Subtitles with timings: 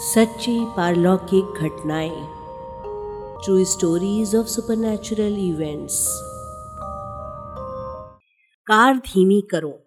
[0.00, 2.26] सच्ची पारलौकिक घटनाएँ
[3.44, 6.06] true stories of supernatural events
[8.66, 9.82] car धीमी करो।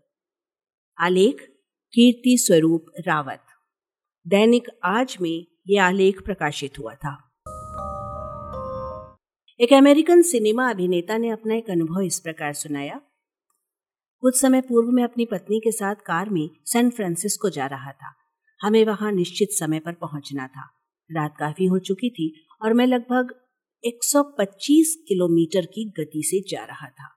[0.99, 1.47] आलेख,
[1.93, 3.43] कीर्ति स्वरूप रावत।
[4.27, 7.31] दैनिक आज में यह आलेख प्रकाशित हुआ था।
[9.59, 13.01] एक अमेरिकन सिनेमा अभिनेता ने अपना एक अनुभव इस प्रकार सुनाया।
[14.19, 18.17] कुछ समय पूर्व में अपनी पत्नी के साथ कार में सैन फ्रांसिस्को जा रहा था।
[18.61, 20.61] हमें वहाँ निश्चित समय पर पहुँचना था।
[21.11, 23.35] रात काफ़ी हो चुकी थी और मैं लगभग
[23.83, 27.07] 125 किलोमीटर की गति से जा रहा था।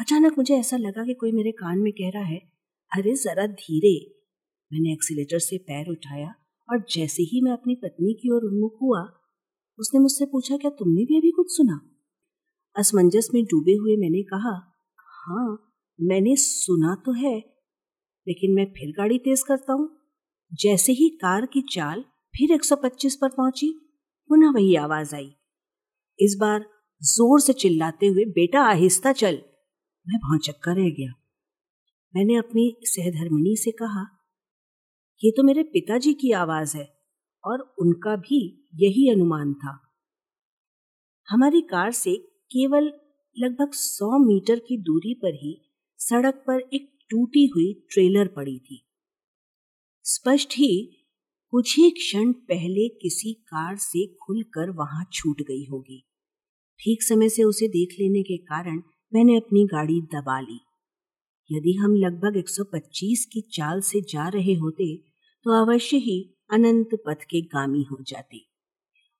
[0.00, 2.38] अचानक मुझे ऐसा लगा कि कोई मेरे कान में कह रहा है,
[2.92, 4.20] अरे, जरा धीरे।
[4.72, 6.34] मैंने एक्सीटर से पैर उठाया
[6.70, 9.12] और जैसे ही मैं अपनी पत्नी की ओर उन्मुख हुआ,
[9.78, 11.80] उसने मुझसे पूछा, क्या तुमने भी अभी कुछ सुना?
[12.76, 17.38] असमंजस में डूबे हुए मैंने कहा हाँ मैंने सुना तो है,
[18.28, 19.99] लेकिन मैं फिर गाड़ी तेज करता हूँ।
[20.52, 22.04] जैसे ही कार की चाल
[22.34, 23.70] फिर 125 पर पहुँची,
[24.30, 25.30] पुनः वही आवाज़ आई।
[26.18, 26.60] इस बार
[27.02, 29.42] ज़ोर से चिल्लाते हुए, बेटा, आहिस्ता चल।
[30.06, 31.12] मैं भौचक्का रह गया।
[32.16, 34.06] मैंने अपनी सहधर्मिणी से कहा,
[35.24, 36.88] ये तो मेरे पिताजी की आवाज़ है
[37.44, 39.78] और उनका भी यही अनुमान था।
[41.28, 42.16] हमारी कार से
[42.52, 42.92] केवल
[43.38, 48.86] लगभग सौ मीटर की दूरी पर ही सड़क पर एक टूटी हुई ट्रेलर पड़ी थी।
[50.12, 50.96] स्पष्ट ही
[51.52, 55.98] कुछ ही क्षण पहले किसी कार से खुलकर वहाँ छूट गई होगी।
[56.80, 60.58] ठीक समय से उसे देख लेने के कारण मैंने अपनी गाड़ी दबा ली।
[61.50, 64.96] यदि हम लगभग 125 की चाल से जा रहे होते
[65.46, 66.18] तो अवश्य ही
[66.50, 68.40] अनंत पथ के गामी हो जाते।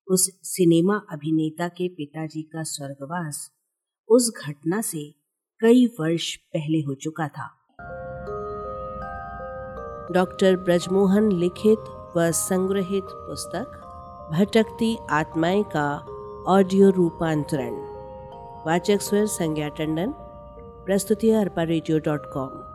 [0.08, 3.50] उस सिनेमा अभिनेता के पिताजी का स्वर्गवास
[4.08, 5.08] उस घटना से
[5.60, 7.48] कई वर्ष पहले हो चुका था।
[10.12, 11.78] डॉक्टर ब्रजमोहन लिखित
[12.16, 13.66] व संग्रहित पुस्तक,
[14.32, 16.04] भटकती आत्माएँ का
[16.46, 17.74] ऑडियो रूपांतरण।
[18.66, 20.10] वाचक स्वर संज्ञा टंडन
[20.86, 22.69] प्रस्तुति अर्पा रेडियो डॉट कॉम।